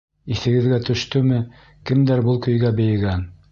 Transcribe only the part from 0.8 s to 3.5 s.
төштөмө, кемдәр был көйгә бейегән?